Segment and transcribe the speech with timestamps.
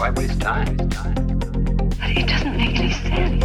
[0.00, 0.06] possible.
[0.06, 0.76] Why waste time?
[1.98, 3.44] But it doesn't make any sense.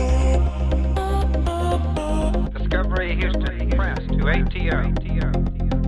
[2.54, 4.94] Discovery Houston Press to ATO.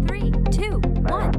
[0.08, 1.34] Three, two, one.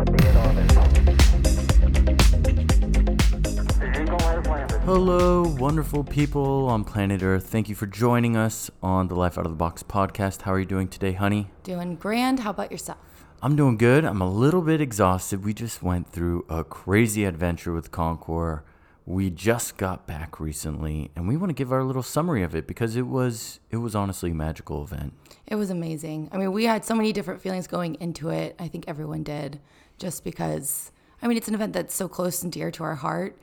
[4.85, 7.47] Hello, wonderful people on planet Earth.
[7.49, 10.43] Thank you for joining us on the Life Out of the Box podcast.
[10.43, 11.51] How are you doing today, honey?
[11.63, 12.41] Doing grand.
[12.41, 12.99] How about yourself?
[13.43, 14.05] I'm doing good.
[14.05, 15.45] I'm a little bit exhausted.
[15.45, 18.63] We just went through a crazy adventure with Concours.
[19.09, 22.67] We just got back recently, and we want to give our little summary of it
[22.67, 25.15] because it was it was honestly a magical event.
[25.47, 26.29] It was amazing.
[26.31, 28.55] I mean, we had so many different feelings going into it.
[28.59, 29.61] I think everyone did,
[29.99, 30.93] just because.
[31.23, 33.41] I mean, it's an event that's so close and dear to our heart,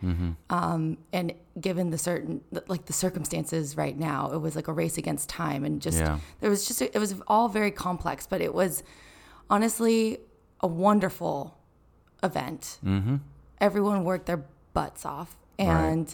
[0.50, 5.00] um, and given the certain like the circumstances right now, it was like a race
[5.00, 6.20] against time, and just Yeah.
[6.42, 8.84] there was just it was all very complex, but it was
[9.50, 10.20] honestly
[10.62, 11.58] a wonderful
[12.24, 12.80] event.
[12.86, 13.16] Mm-hmm.
[13.60, 16.14] Everyone worked their butts off, and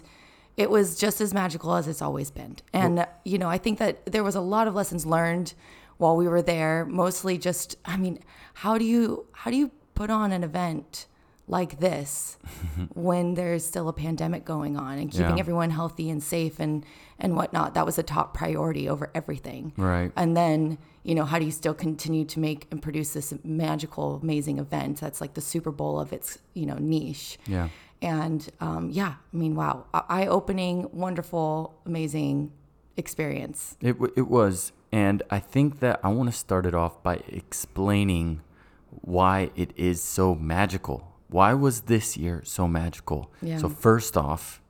[0.57, 2.57] it was just as magical as it's always been.
[2.73, 5.53] And you know, I think that there was a lot of lessons learned
[5.97, 6.85] while we were there.
[6.85, 8.19] Mostly, just I mean,
[8.55, 11.07] how do you how do you put on an event?
[11.47, 12.37] like this
[12.93, 15.39] when there's still a pandemic going on and keeping Yeah.
[15.39, 16.85] everyone healthy and safe and
[17.19, 20.11] and whatnot that was a top priority over everything Right.
[20.15, 24.19] and then you know how do you still continue to make and produce this magical
[24.21, 27.67] amazing event that's like the super bowl of its you know niche Yeah.
[28.01, 32.51] And um, yeah i mean wow eye opening wonderful amazing
[32.97, 34.73] experience It, w- it was.
[34.91, 38.41] And I think that I want to start it off by explaining
[38.89, 41.13] why it is so magical.
[41.29, 43.31] Why was this year so magical?
[43.41, 43.57] Yeah.
[43.57, 44.61] So, first off,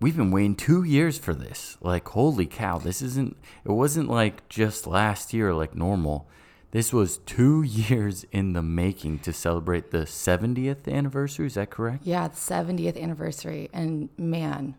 [0.00, 1.76] we've been waiting two years for this.
[1.82, 3.36] Like, holy cow, this isn't,
[3.66, 6.26] it wasn't like just last year, like normal.
[6.72, 11.46] This was two years in the making to celebrate the 70th anniversary.
[11.46, 12.04] Is that correct?
[12.04, 14.74] yeah it's 70th anniversary and man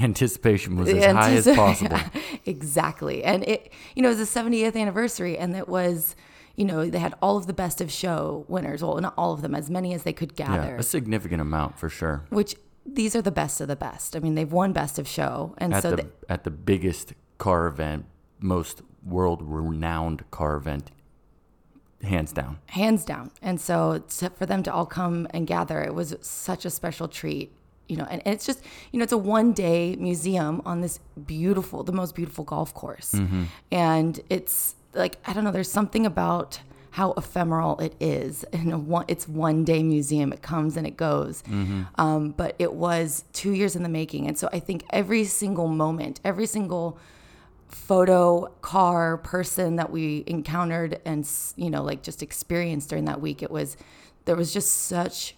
[0.00, 1.98] Anticipation was as The high as possible.
[2.46, 3.22] exactly.
[3.22, 6.16] And it, you know, it was the 70th anniversary, and it was,
[6.56, 8.82] you know, they had all of the best of show winners.
[8.82, 10.70] Well, not all of them, as many as they could gather.
[10.72, 12.24] Yeah, a significant amount for sure.
[12.30, 14.16] which these are the best of the best.
[14.16, 17.12] I mean, they've won best of show, and at so the they, at the biggest
[17.38, 18.06] car event,
[18.40, 20.90] most world renowned car event,
[22.04, 22.58] hands down.
[22.66, 23.30] hands down.
[23.42, 24.02] And so
[24.38, 27.52] for them to all come and gather, it was such a special treat.
[27.86, 31.00] You know, and, and it's just, you know, it's a one day museum on this
[31.26, 33.14] beautiful, the most beautiful golf course.
[33.70, 36.60] And it's like, I don't know, there's something about
[36.92, 38.44] how ephemeral it is.
[38.52, 40.32] And one, it's one day museum.
[40.32, 41.42] It comes and it goes.
[41.96, 44.28] Um, but it was two years in the making.
[44.28, 46.96] And so I think every single moment, every single
[47.68, 53.42] photo car person that we encountered and you know like just experienced during that week
[53.42, 53.76] it was
[54.26, 55.36] there was just such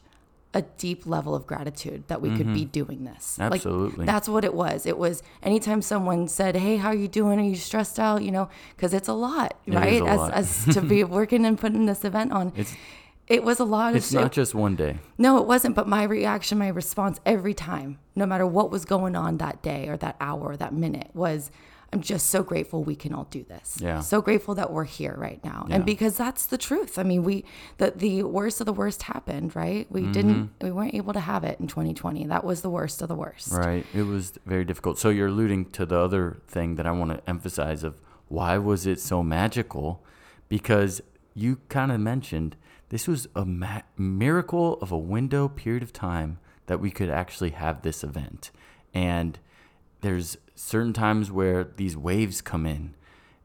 [0.54, 2.70] a deep level of gratitude that we could be mm-hmm.
[2.70, 4.06] doing this Like, Absolutely.
[4.06, 7.42] that's what it was it was anytime someone said hey how are you doing are
[7.42, 10.32] you stressed out you know because it's a lot is right a as, lot.
[10.32, 12.74] as to be working and putting this event on It's
[13.28, 14.98] it was a lot of it's not just one day.
[15.18, 15.74] no, it wasn't.
[15.74, 19.88] But my reaction, my response every time, no matter what was going on that day
[19.88, 21.50] or that hour or that minute, was
[21.92, 23.78] I'm just so grateful we can all do this.
[23.80, 24.00] Yeah.
[24.00, 25.66] So grateful that we're here right now.
[25.68, 25.76] Yeah.
[25.76, 26.98] And because that's the truth.
[26.98, 27.44] I mean, we
[27.78, 29.86] the the worst of the worst happened, right?
[29.90, 30.12] We mm-hmm.
[30.12, 32.26] didn't we weren't able to have it in 2020.
[32.26, 33.52] That was the worst of the worst.
[33.52, 33.86] Right.
[33.94, 34.98] It was very difficult.
[34.98, 38.86] So you're alluding to the other thing that I want to emphasize of why was
[38.86, 40.02] it so magical?
[40.48, 41.00] Because
[41.34, 42.56] you kind of mentioned
[42.88, 47.50] this was a ma- miracle of a window period of time that we could actually
[47.50, 48.50] have this event.
[48.92, 49.38] And
[50.00, 52.94] there's certain times where these waves come in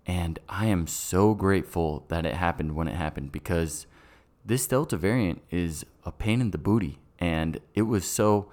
[0.05, 3.85] and I am so grateful that it happened when it happened because
[4.43, 6.99] this Delta variant is a pain in the booty.
[7.19, 8.51] And it was so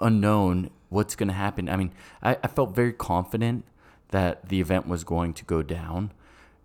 [0.00, 1.68] unknown what's going to happen.
[1.68, 1.92] I mean,
[2.22, 3.64] I, I felt very confident
[4.08, 6.12] that the event was going to go down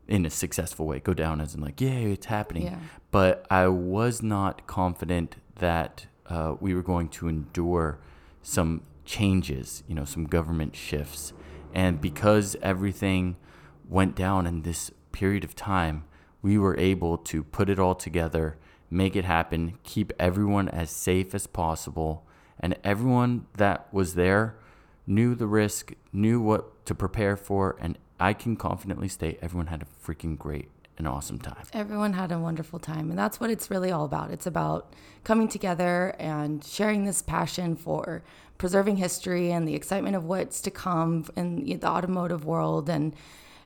[0.08, 1.00] in a successful way.
[1.00, 2.64] Go down as in, like, yay, it's happening.
[2.64, 2.80] Yeah.
[3.12, 8.00] But I was not confident that uh, we were going to endure
[8.42, 11.34] some changes, you know, some government shifts.
[11.74, 13.38] And because everything
[13.88, 16.06] went down in this period of time,
[16.42, 18.58] we were able to put it all together,
[18.90, 22.28] make it happen, keep everyone as safe as possible.
[22.60, 24.56] And everyone that was there
[25.08, 27.76] knew the risk, knew what to prepare for.
[27.80, 31.66] And I can confidently state everyone had a freaking great and awesome time.
[31.74, 33.10] Everyone had a wonderful time.
[33.10, 34.32] And that's what it's really all about.
[34.32, 34.94] It's about
[35.24, 38.24] coming together and sharing this passion for
[38.58, 43.16] preserving history and the excitement of what's to come in the automotive world and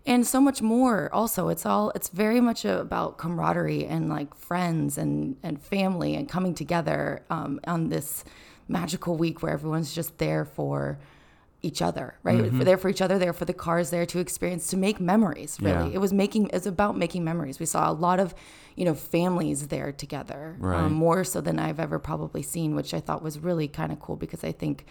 [0.05, 4.97] and so much more also it's all it's very much about camaraderie and like friends
[4.97, 8.23] and and family and coming together um, on this
[8.67, 10.97] magical week where everyone's just there for
[11.63, 12.59] each other right Mm-hmm.
[12.59, 15.89] there for each other there for the cars there to experience to make memories really
[15.89, 15.95] Yeah.
[15.95, 18.35] it was making it's about making memories we saw a lot of
[18.75, 20.79] you know families there together Right.
[20.83, 23.99] um, more so than i've ever probably seen which i thought was really kind of
[23.99, 24.85] cool because i think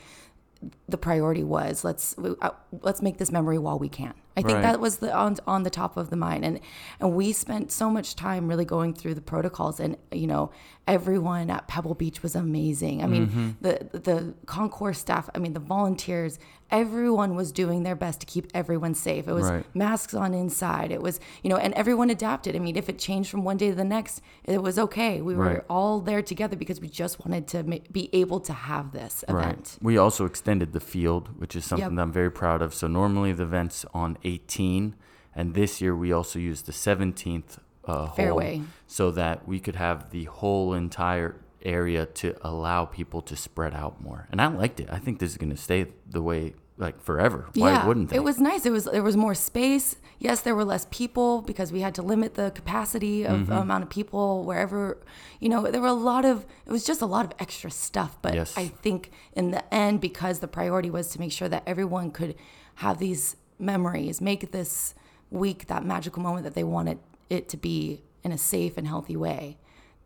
[0.88, 2.50] the priority was let's uh,
[2.82, 4.14] let's make this memory while we can.
[4.38, 4.62] I think Right.
[4.62, 6.60] that was the on, on the top of the mind, and
[7.00, 10.50] and we spent so much time really going through the protocols, and you know
[10.86, 13.02] everyone at Pebble Beach was amazing.
[13.02, 13.48] I mean Mm-hmm.
[13.62, 16.38] the the Concours staff, I mean the volunteers,
[16.70, 19.26] everyone was doing their best to keep everyone safe.
[19.26, 19.64] It was Right.
[19.74, 20.90] masks on inside.
[20.92, 22.54] It was you know, and everyone adapted.
[22.54, 25.20] I mean if it changed from one day to the next, it was okay.
[25.22, 25.64] We were Right.
[25.70, 29.78] all there together because we just wanted to ma- be able to have this event.
[29.80, 31.96] We also extended the field, which is something Yep.
[31.96, 32.72] that I'm very proud of.
[32.74, 34.94] So normally the event's on 18,
[35.34, 38.62] and this year we also used the 17th uh, hole Fairway.
[38.86, 44.00] so that we could have the whole entire area to allow people to spread out
[44.02, 44.28] more.
[44.30, 44.88] And I liked it.
[44.90, 47.46] I think this is going to stay the way like forever.
[47.54, 48.16] Why wouldn't they?
[48.16, 48.66] It was nice.
[48.66, 49.96] It was there was more space.
[50.18, 53.52] Yes, there were less people because we had to limit the capacity of Mm-hmm.
[53.52, 54.98] amount of people wherever.
[55.40, 56.44] You know, there were a lot of.
[56.66, 58.18] It was just a lot of extra stuff.
[58.20, 58.56] But Yes.
[58.58, 62.34] I think in the end, because the priority was to make sure that everyone could
[62.76, 64.94] have these memories, make this
[65.30, 66.98] week that magical moment that they wanted
[67.30, 69.56] it to be in a safe and healthy way.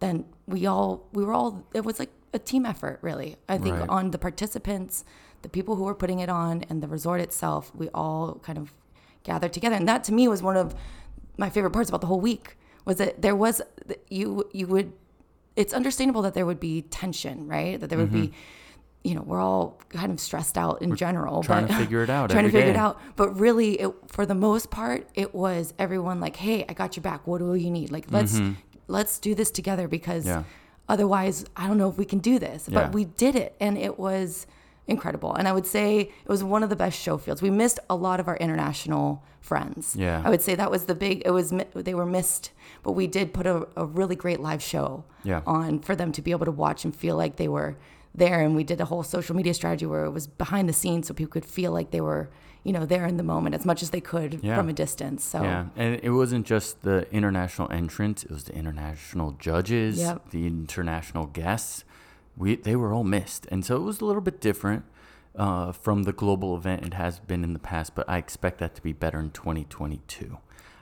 [0.00, 1.64] Then we all we were all.
[1.75, 3.37] It was like a team effort, really.
[3.49, 3.88] I think Right.
[3.88, 5.05] on the participants,
[5.43, 8.73] the people who were putting it on, and the resort itself, we all kind of
[9.25, 9.76] gathered together.
[9.76, 10.75] And that to me was one of
[11.37, 13.61] my favorite parts about the whole week was that there was
[14.08, 14.93] you you would
[15.56, 17.79] it's understandable that there would be tension, right?
[17.81, 18.32] That there would be
[19.02, 21.47] you know, we're all kind of stressed out in general, Mm-hmm.
[21.47, 23.00] trying but to figure it out trying to figure it out.
[23.17, 27.02] But really, it, for the most part, it was everyone like, "Hey, I got your
[27.02, 27.26] back.
[27.26, 27.91] What do you need?
[27.91, 28.38] Like, let's
[28.90, 30.26] let's do this together because.
[30.26, 30.42] Yeah.
[30.88, 32.75] otherwise, I don't know if we can do this." Yeah.
[32.81, 34.46] But we did it, and it was
[34.88, 35.32] incredible.
[35.34, 37.40] And I would say it was one of the best show fields.
[37.42, 39.94] We missed a lot of our international friends.
[39.96, 40.20] Yeah.
[40.25, 41.22] I would say that was the big.
[41.25, 42.50] It was they were missed,
[42.82, 45.42] but we did put a, a really great live show Yeah.
[45.46, 47.76] on for them to be able to watch and feel like they were
[48.15, 48.41] there.
[48.41, 51.15] And we did a whole social media strategy where it was behind the scenes, so
[51.15, 52.29] people could feel like they were,
[52.65, 54.57] you know, there in the moment as much as they could Yeah.
[54.57, 55.25] from a distance.
[55.25, 60.31] So Yeah, and it wasn't just the international entrants; it was the international judges, Yep.
[60.31, 61.85] the international guests.
[62.37, 64.85] We they were all missed, and so it was a little bit different
[65.37, 67.95] uh, from the global event it has been in the past.
[67.95, 70.39] But I expect that to be better in 2022.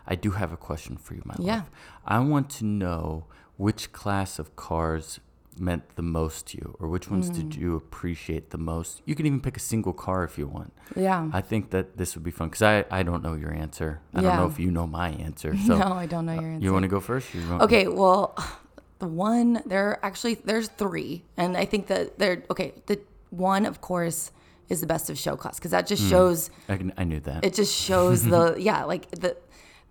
[0.07, 1.55] I do have a question for you, my Yeah.
[1.57, 1.71] love.
[2.07, 3.25] I want to know
[3.59, 5.21] which class of cars
[5.61, 7.59] meant the most to you, or which ones did Mm.
[7.59, 9.03] you appreciate the most.
[9.05, 10.73] You can even pick a single car if you want.
[10.97, 11.29] yeah.
[11.33, 14.01] I think that this would be fun because I, I don't know your answer.
[14.15, 15.55] I don't know if you know my answer.
[15.67, 16.65] So no, I don't know your answer.
[16.65, 17.35] you want to go first?
[17.35, 18.37] or You want Okay, well,
[18.99, 22.75] the one there are actually there's three, and I think that they're okay.
[22.87, 22.99] The
[23.31, 24.33] one, of course,
[24.69, 25.95] is the best of show class because that Hmm.
[25.95, 27.45] just shows I, I knew that.
[27.45, 29.37] it just shows the yeah like the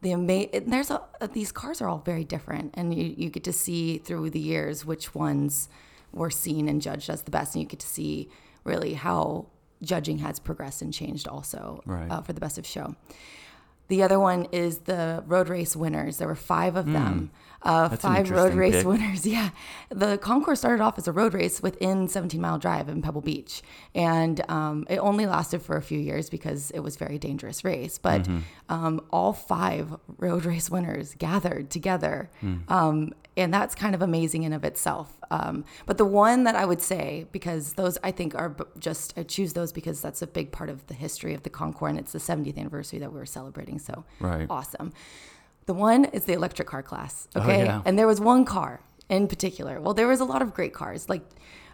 [0.01, 1.01] the amazing there's a
[1.33, 4.85] these cars are all very different and you, you get to see through the years
[4.85, 5.69] which ones
[6.13, 8.29] were seen and judged as the best and you get to see
[8.63, 9.47] really how
[9.81, 12.09] judging has progressed and changed also Right.
[12.11, 12.95] uh, for the best of show
[13.89, 16.17] the other one is the road race winners.
[16.17, 17.31] There were five of them.
[17.63, 17.87] Uh.
[17.87, 18.85] That's five road race pick.
[18.87, 19.25] winners.
[19.37, 19.49] Yeah.
[19.89, 23.61] The Concours started off as a road race within 17 Mile Drive in Pebble Beach.
[23.95, 27.63] And um, it only lasted for a few years because it was a very dangerous
[27.63, 27.97] race.
[27.97, 28.39] But Mm-hmm.
[28.69, 32.29] um, all five road race winners gathered together.
[32.41, 32.55] Hmm.
[32.67, 35.13] Um, and that's kind of amazing in of itself.
[35.29, 39.23] Um, but the one that I would say, because those I think are just, I
[39.23, 42.13] choose those because that's a big part of the history of the Concours and it's
[42.13, 43.77] the 70th anniversary that we're celebrating.
[43.77, 44.47] So Right.
[44.49, 44.91] awesome.
[45.67, 47.27] The one is the electric car class.
[47.35, 47.63] Oh, Okay.
[47.65, 47.81] yeah.
[47.85, 49.79] And there was one car in particular.
[49.79, 51.07] Well, there was a lot of great cars.
[51.07, 51.21] Like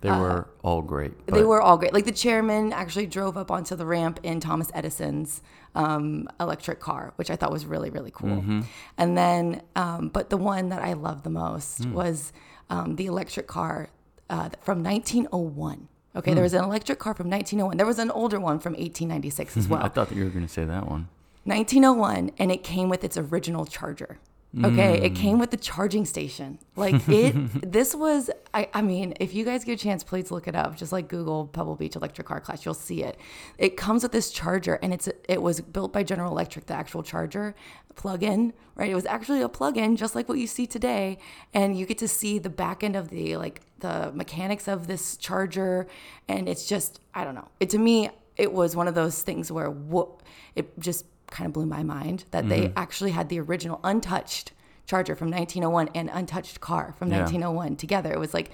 [0.01, 1.13] they were all great.
[1.31, 1.93] uh, they were all great.
[1.93, 5.41] Like the chairman actually drove up onto the ramp in Thomas Edison's
[5.75, 8.37] um, electric car, which I thought was really, really cool.
[8.41, 8.61] Mm-hmm.
[8.97, 11.93] And then, um, but the one that I loved the most Mm.
[11.93, 12.33] was
[12.69, 13.89] um, the electric car
[14.29, 15.87] uh, from 1901.
[16.15, 17.77] Okay, there was an electric car from 1901.
[17.77, 19.81] There was an older one from 1896 as well.
[19.81, 21.07] I thought that you were going to say that one.
[21.45, 24.19] 1901 and it came with its original charger.
[24.63, 25.15] Okay it hmm.
[25.15, 26.59] came with the charging station.
[26.75, 27.33] Like it
[27.71, 30.77] this was I, I mean if you guys get a chance please look it up.
[30.77, 33.17] Just like google pebble beach electric car class you'll see it.
[33.57, 37.01] It comes with this charger and it's it was built by general electric the actual
[37.01, 37.55] charger
[37.95, 38.91] plug-in right?
[38.91, 41.17] It was actually a plug-in just like what you see today
[41.53, 45.17] and you get to see the back end of the like the mechanics of this
[45.17, 45.87] charger
[46.27, 47.47] and it's just i don't know.
[47.59, 50.09] It to me it was one of those things where wha-
[50.55, 52.77] it just kind of blew my mind that they Mm-hmm.
[52.77, 54.53] actually had the original untouched
[54.85, 57.21] Charger from 1901 and untouched car from Yeah.
[57.21, 58.11] 1901 together.
[58.13, 58.51] It was like,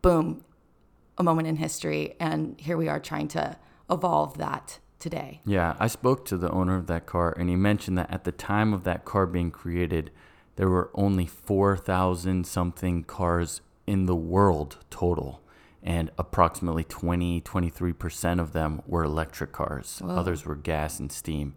[0.00, 0.44] boom,
[1.18, 3.56] a moment in history, and here we are trying to
[3.90, 5.40] evolve that today.
[5.44, 8.32] Yeah, I spoke to the owner of that car, and he mentioned that at the
[8.32, 10.10] time of that car being created,
[10.56, 15.42] there were only 4,000 something cars in the world total,
[15.82, 20.00] and approximately 20, 23% of them were electric cars.
[20.06, 21.54] Others were gas and steam.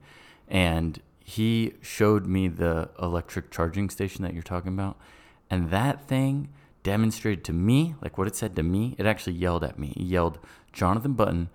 [0.48, 4.98] And he showed me the electric charging station that you're talking about,
[5.50, 6.50] and that thing
[6.84, 9.94] demonstrated to me, like what it said to me, it actually yelled at me.
[9.98, 10.38] It yelled,
[10.72, 11.50] Jonathan Button,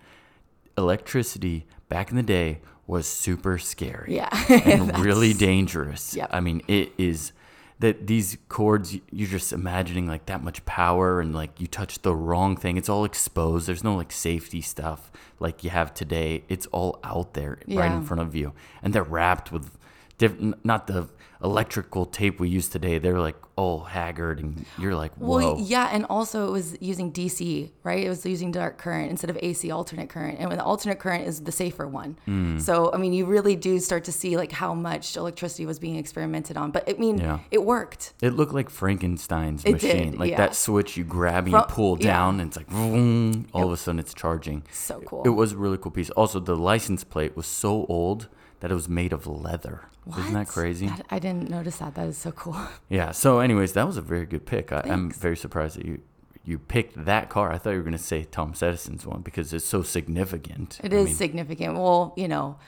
[0.76, 4.28] electricity back in the day was super scary Yeah.
[4.64, 6.16] and really dangerous.
[6.16, 6.30] Yep.
[6.32, 7.32] I mean, it is
[7.80, 12.00] that these cords y- you're just imagining like that much power and like you touch
[12.02, 13.66] the wrong thing, it's all exposed.
[13.66, 16.44] There's no like safety stuff like you have today.
[16.48, 19.76] It's all out there right in front of you, and they're wrapped with
[20.18, 21.08] different, not the
[21.42, 22.98] electrical tape we use today.
[22.98, 25.36] They're like all haggard, and you're like, whoa.
[25.36, 28.04] Well, yeah, and also it was using DC, right?
[28.04, 31.26] It was using direct current instead of AC alternate current, and when the alternate current
[31.26, 32.16] is the safer one.
[32.24, 32.58] Hmm.
[32.58, 35.96] So, I mean, you really do start to see like how much electricity was being
[35.96, 37.40] experimented on, but I mean, Yeah.
[37.50, 38.12] it worked.
[38.22, 40.18] It looked like Frankenstein's It did, machine.
[40.18, 40.36] like yeah.
[40.38, 42.06] that switch you grab and you pull yeah.
[42.06, 44.62] down and it's like vroom, all of a sudden it's charging.
[44.70, 45.22] So cool.
[45.24, 46.10] It was a really cool piece.
[46.10, 48.28] Also, the license plate was so old
[48.60, 49.82] that it was made of leather.
[50.08, 50.86] Isn't that crazy?
[50.88, 51.94] That- I didn't notice that.
[51.94, 52.56] That is so cool.
[52.88, 53.12] Yeah.
[53.12, 54.72] So, anyways, that was a very good pick.
[54.72, 56.00] I, I'm very surprised that you
[56.44, 57.52] you picked that car.
[57.52, 60.80] I thought you were going to say Thomas Edison's one because it's so significant.
[60.82, 61.74] It I is mean, significant.
[61.74, 62.58] Well, you know,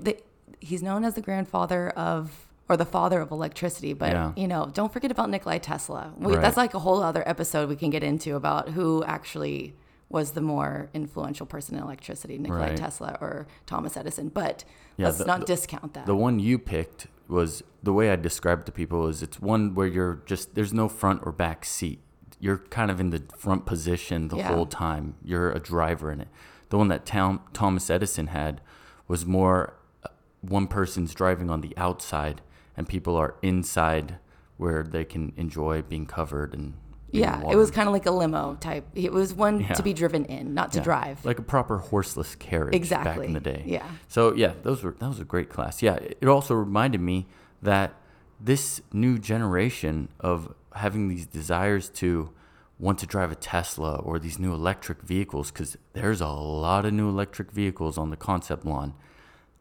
[0.00, 0.16] the,
[0.60, 4.32] he's known as the grandfather of or the father of electricity, but Yeah.
[4.34, 6.12] you know, don't forget about Nikolai Tesla.
[6.16, 6.40] We, Right.
[6.40, 9.74] That's like a whole other episode we can get into about who actually
[10.12, 12.76] was the more influential person in electricity, Nikola Right.
[12.76, 14.28] Tesla or Thomas Edison.
[14.28, 14.64] But
[14.96, 16.06] Yeah, let's the- not the- discount that.
[16.06, 19.74] The one you picked was the way I described it to people is it's one
[19.74, 22.00] where you're just there's no front or back seat.
[22.38, 24.48] You're kind of in the front position the Yeah.
[24.48, 25.14] whole time.
[25.24, 26.28] You're a driver in it.
[26.68, 28.60] The one that Tom, Thomas Edison had
[29.08, 30.08] was more uh,
[30.42, 32.42] one person's driving on the outside
[32.76, 34.18] and people are inside
[34.58, 36.74] where they can enjoy being covered and
[37.12, 38.84] yeah, it was kind of like a limo type.
[38.94, 39.74] It was one Yeah.
[39.74, 41.24] to be driven in, not to Yeah, drive.
[41.24, 43.12] like a proper horseless carriage exactly.
[43.18, 43.62] back in the day.
[43.66, 43.86] yeah.
[44.08, 45.82] So yeah, those were that was a great class.
[45.82, 47.26] Yeah, it also reminded me
[47.62, 47.94] that
[48.40, 52.30] this new generation of having these desires to
[52.78, 56.92] want to drive a Tesla or these new electric vehicles because there's a lot of
[56.92, 58.94] new electric vehicles on the concept lawn.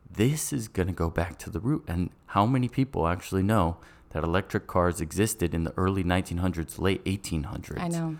[0.09, 3.77] This is going to go back to the root and how many people actually know
[4.13, 7.79] that electric cars existed in the early 1900s, late 1800s.
[7.79, 8.17] I know.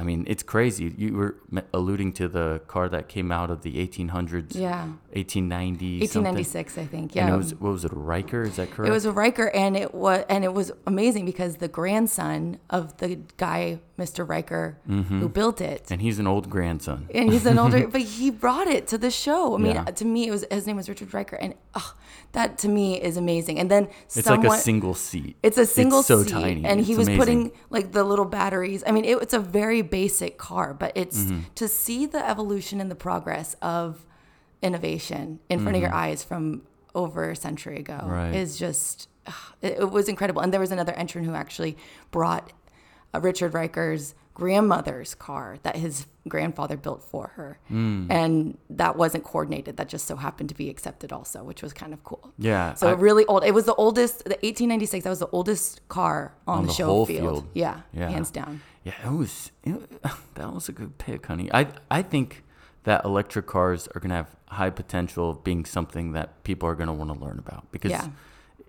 [0.00, 0.94] I mean, it's crazy.
[0.96, 1.36] You were
[1.74, 4.86] alluding to the car that came out of the 1800s, Yeah.
[5.12, 6.24] 1890, something.
[6.34, 7.14] 1896, I think.
[7.14, 7.26] Yeah.
[7.26, 8.42] And it was what was it, a Riker?
[8.42, 8.88] Is that correct?
[8.88, 12.96] It was a Riker, and it was and it was amazing because the grandson of
[12.98, 14.26] the guy, Mr.
[14.28, 15.20] Riker, Mm-hmm.
[15.20, 17.08] who built it, and he's an old grandson.
[17.12, 19.54] and he's an older, but he brought it to the show.
[19.54, 19.84] I mean, Yeah.
[19.84, 21.94] to me, it was his name was Richard Riker, and oh,
[22.32, 23.58] that to me is amazing.
[23.58, 25.36] And then It's someone, like a single seat.
[25.42, 26.64] It's a single so seat, tiny.
[26.64, 27.18] and he was amazing.
[27.18, 28.84] putting like the little batteries.
[28.86, 31.40] I mean, it, it's a very basic car, but it's Mm-hmm.
[31.56, 34.04] to see the evolution and the progress of
[34.62, 36.62] innovation in front of your eyes from
[36.94, 38.10] over a century ago Mm-hmm.
[38.10, 38.34] Right.
[38.34, 39.08] is just
[39.60, 40.40] it, it was incredible.
[40.42, 41.76] And there was another entrant who actually
[42.10, 42.50] brought
[43.14, 48.06] uh, Richard Riker's grandmother's car that his grandfather built for her, Mm.
[48.10, 49.76] and that wasn't coordinated.
[49.78, 52.32] That just so happened to be accepted also, which was kind of cool.
[52.38, 53.42] Yeah, So I- really old.
[53.44, 54.18] It was the oldest.
[54.24, 55.02] The 1896.
[55.04, 57.20] That was the oldest car on, On the, the show whole field.
[57.20, 57.46] field.
[57.54, 58.08] Yeah, Yeah.
[58.10, 58.60] hands down.
[58.88, 59.52] Yeah, it was.
[59.64, 60.02] It,
[60.34, 61.50] that was a good pick, honey.
[61.52, 62.44] I I think
[62.84, 66.94] that electric cars are gonna have high potential of being something that people are gonna
[66.94, 68.08] want to learn about because Yeah.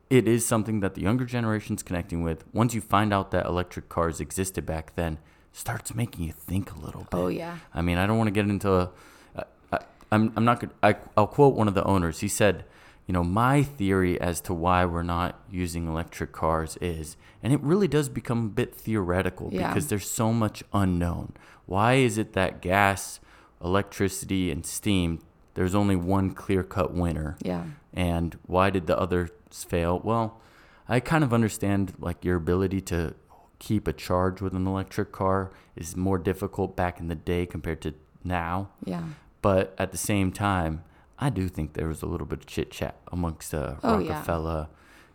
[0.10, 2.44] it is something that the younger generation's connecting with.
[2.54, 5.20] Once you find out that electric cars existed back then,
[5.54, 7.14] starts making you think a little bit.
[7.18, 7.58] Oh, yeah.
[7.74, 8.72] I mean, I don't want to get into.
[8.74, 8.90] A,
[9.38, 9.80] I, I,
[10.12, 10.74] I'm I'm not gonna.
[10.84, 12.20] I, I'll quote one of the owners.
[12.20, 12.66] He said.
[13.10, 17.60] You know, my theory as to why we're not using electric cars is, and it
[17.62, 19.70] really does become a bit theoretical Yeah.
[19.70, 21.34] because there's so much unknown.
[21.66, 23.20] Why is it that gas,
[23.66, 25.22] electricity, and steam,
[25.56, 27.36] there's only one clear cut winner?
[27.42, 27.64] Yeah.
[27.96, 30.00] And why did the others fail?
[30.04, 30.40] Well,
[30.88, 33.16] I kind of understand like your ability to
[33.58, 37.82] keep a charge with an electric car is more difficult back in the day compared
[37.82, 38.70] to now.
[38.86, 39.02] Yeah.
[39.42, 40.84] But at the same time,
[41.22, 44.22] I do think there was a little bit of chit chat amongst uh, Oh, yeah.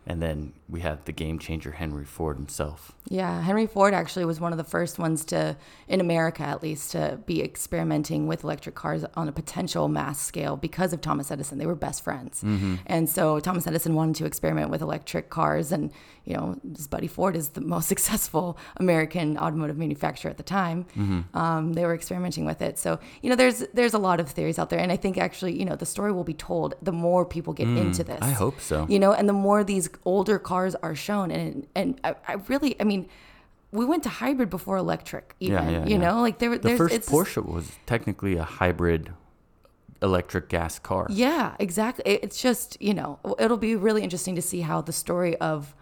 [0.07, 2.91] And then we have the game changer Henry Ford himself.
[3.07, 5.57] Yeah, Henry Ford actually was one of the first ones to,
[5.87, 10.57] in America at least, to be experimenting with electric cars on a potential mass scale
[10.57, 11.57] because of Thomas Edison.
[11.57, 12.43] They were best friends.
[12.43, 12.75] Mm-hmm.
[12.85, 15.71] And so Thomas Edison wanted to experiment with electric cars.
[15.71, 15.91] And,
[16.23, 20.85] you know, his buddy Ford is the most successful American automotive manufacturer at the time.
[20.95, 21.37] Mm-hmm.
[21.37, 22.77] Um, they were experimenting with it.
[22.77, 24.79] So, you know, there's there's a lot of theories out there.
[24.79, 27.67] And I think actually, you know, the story will be told the more people get
[27.67, 28.21] mm, into this.
[28.21, 28.85] I hope so.
[28.89, 32.75] You know, and the more these older cars are shown, and and I, I really,
[32.79, 33.07] I mean,
[33.71, 35.35] we went to hybrid before electric.
[35.39, 35.97] Even, Yeah, yeah, You yeah.
[36.11, 39.11] know, like there, The there's first Porsche was technically a hybrid
[40.01, 41.07] electric gas car.
[41.09, 42.03] Yeah, exactly.
[42.05, 45.75] It- It's just you know, it'll be really interesting to see how the story of.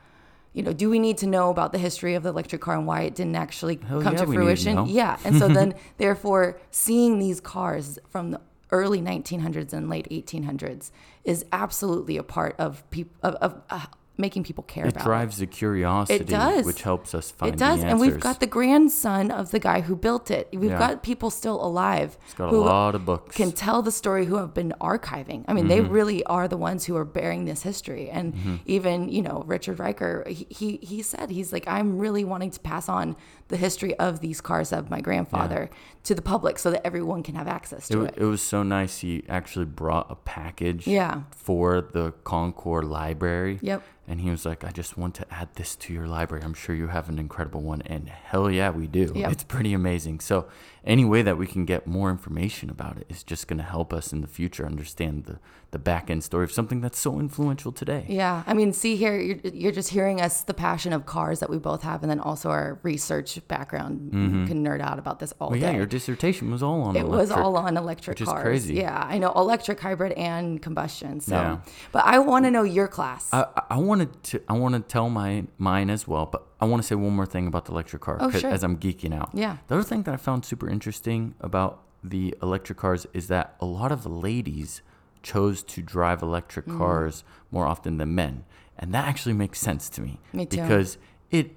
[0.56, 2.86] You know, do we need to know about the history of the electric car and
[2.86, 4.86] why it didn't actually Hell come to need to fruition?
[4.86, 8.40] Yeah, and so then, therefore, seeing these cars from the
[8.70, 10.92] early 1900s and late 1800s
[11.24, 15.06] is absolutely a part of people of, of uh, making people care about It about.
[15.06, 16.66] drives the curiosity, it does.
[16.66, 19.96] which helps us find It does, and we've got the grandson of the guy who
[19.96, 20.50] built it.
[20.54, 20.78] We've Yeah.
[20.78, 23.36] got people still alive It's got a lot of books.
[23.36, 25.46] can tell the story who have been archiving.
[25.48, 25.92] I mean, they mm-hmm.
[25.92, 28.10] really are the ones who are bearing this history.
[28.10, 28.56] And mm-hmm.
[28.66, 32.60] even you know, Richard Riker, he, he he said he's like, I'm really wanting to
[32.60, 33.16] pass on
[33.48, 35.70] the history of these cars of my grandfather
[36.04, 38.16] to the public so that everyone can have access to wa- it.
[38.18, 39.00] it was so nice.
[39.00, 41.24] He actually brought a package Yeah.
[41.32, 43.60] for the Concours Library.
[43.62, 43.84] Yep.
[44.06, 46.44] And he was like, I just want to add this to your library.
[46.44, 47.82] I'm sure you have an incredible one.
[47.84, 49.12] And hell yeah, we do.
[49.16, 49.32] Yep.
[49.32, 50.20] It's pretty amazing.
[50.20, 50.48] So,
[50.86, 53.94] any way that we can get more information about it is just going to help
[53.94, 55.40] us in the future understand the,
[55.72, 58.06] the back end story of something that's so influential today.
[58.10, 61.50] Yeah, I mean, see here, you're, you're just hearing us the passion of cars that
[61.50, 64.10] we both have, and then also our research background.
[64.12, 64.46] You mm-hmm.
[64.46, 65.68] can nerd out about this all Well, day.
[65.68, 67.38] yeah, your dissertation was all on It was electric.
[67.46, 68.44] all on electric which is cars.
[68.44, 68.74] crazy.
[68.74, 71.22] Yeah, I know electric, hybrid, and combustion.
[71.22, 71.58] So, Yeah.
[71.94, 73.30] but I want to know your class.
[73.32, 76.66] I, I- I wanted to I want to tell my mine as well, but I
[76.66, 78.50] want to say one more thing about the electric car Oh, sure.
[78.56, 79.30] as I'm geeking out.
[79.34, 79.58] Yeah.
[79.68, 81.74] The other thing that I found super interesting about
[82.04, 84.82] the electric cars is that a lot of ladies
[85.22, 86.78] chose to drive electric Mm.
[86.78, 88.44] cars more often than men,
[88.80, 90.20] and that actually makes sense to me.
[90.34, 90.62] Me too.
[90.62, 90.98] Because
[91.32, 91.48] it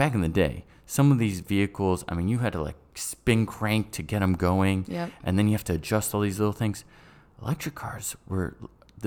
[0.00, 3.46] back in the day, some of these vehicles, I mean, you had to like spin
[3.46, 5.10] crank to get them going, Yep.
[5.24, 6.84] and then you have to adjust all these little things.
[7.42, 8.56] Electric cars were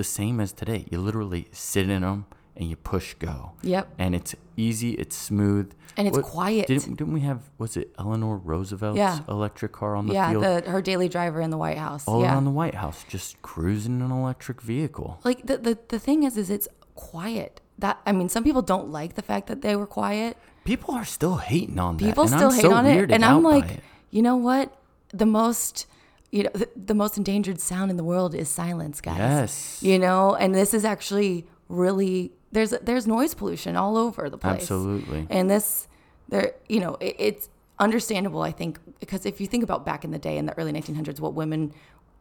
[0.00, 0.86] the same as today.
[0.90, 3.52] You literally sit in them and you push go.
[3.62, 3.88] Yep.
[3.98, 6.66] And it's easy, it's smooth, And it's quiet.
[6.66, 7.40] Didn't, didn't we have?
[7.58, 9.20] Was it Eleanor Roosevelt's Yeah.
[9.28, 10.44] electric car on the yeah, field?
[10.44, 12.04] the, her daily driver in the White House.
[12.06, 12.32] all yeah.
[12.32, 15.20] around the White House, just cruising an electric vehicle.
[15.24, 17.60] like the, the the thing is, is it's quiet.
[17.78, 20.36] That I mean, some people don't like the fact that they were quiet.
[20.64, 22.04] People are still hating on that.
[22.04, 24.74] People and still I'm hate so on it, and I'm like, you know what?
[25.12, 25.86] The most,
[26.30, 29.18] you know, the, the most endangered sound in the world is silence, guys.
[29.18, 29.82] Yes.
[29.82, 34.62] You know, and this is actually really there's there's noise pollution all over the place.
[34.62, 35.26] Absolutely.
[35.30, 35.88] And this,
[36.28, 37.48] there, you know, it, it's
[37.78, 40.72] understandable, I think, because if you think about back in the day in the early
[40.72, 41.72] 1900s, what women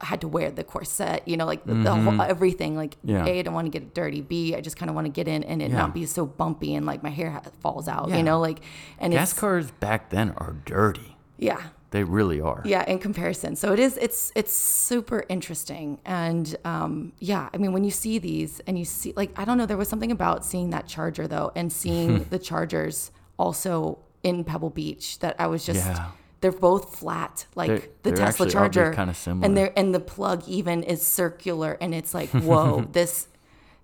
[0.01, 2.75] had to wear the corset, you know, like the, the whole, everything.
[2.75, 3.10] Like, Mm-hmm.
[3.12, 3.25] Yeah.
[3.25, 4.19] A, I don't want to get it dirty.
[4.19, 5.77] B, I just kind of want to get in and it Yeah.
[5.77, 8.17] not be so bumpy and like my hair ha- falls out, Yeah.
[8.17, 8.60] you know, like,
[8.99, 11.15] and Gas it's, cars back then are dirty.
[11.38, 11.62] yeah.
[11.95, 12.62] They really are.
[12.65, 13.55] Yeah, in comparison.
[13.55, 15.88] So it is it's it's super interesting.
[16.05, 19.58] And um yeah, I mean when you see these and you see like I don't
[19.60, 24.43] know, there was something about seeing that charger though and seeing the chargers also in
[24.43, 26.10] Pebble Beach that I was just Yeah.
[26.41, 29.45] they're both flat like They're- the they're Tesla charger kinda similar.
[29.45, 33.27] and they're and the plug even is circular and it's like whoa this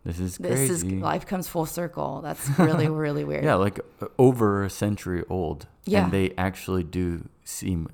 [0.08, 0.74] This is this crazy.
[0.98, 5.24] is life comes full circle that's really really weird Yeah, like uh, over a century
[5.30, 5.68] old.
[5.86, 6.04] Yeah.
[6.04, 7.06] And they actually do
[7.44, 7.88] seem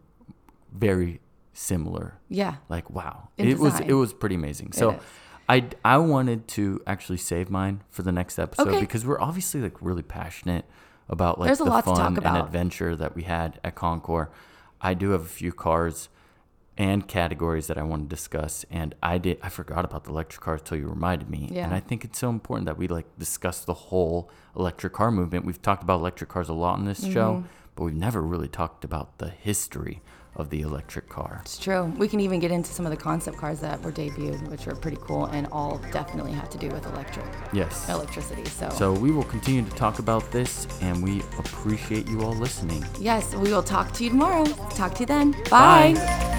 [0.78, 1.20] very
[1.54, 2.20] similar.
[2.30, 4.74] yeah Like wow, In it was it was pretty amazing.
[4.74, 5.02] So, is.
[5.50, 8.80] I I wanted to actually save mine for the next episode Okay.
[8.82, 10.66] because we're obviously like really passionate
[11.10, 14.28] about like There's a the fun and adventure that we had at Concours.
[14.82, 16.10] I do have a few cars
[16.78, 20.42] and categories that I want to discuss, and I did I forgot about the electric
[20.42, 21.50] cars till you reminded me.
[21.52, 21.63] Yeah.
[21.66, 25.44] And I think it's so important that we like discuss the whole electric car movement.
[25.46, 27.48] We've talked about electric cars a lot in this show, Mm-hmm.
[27.76, 30.02] but we've never really talked about the history
[30.38, 31.39] of the electric car.
[31.41, 31.91] It's true.
[31.97, 34.76] We can even get into some of the concept cars that were debuted, which were
[34.76, 37.89] pretty cool, and all definitely have to do with electric Yes.
[37.89, 38.45] electricity.
[38.45, 42.86] So, So we will continue to talk about this, and we appreciate you all listening.
[43.00, 44.45] yes, we will talk to you tomorrow.
[44.71, 45.32] Talk to you then.
[45.50, 45.93] Bye.
[45.95, 46.34] Bye.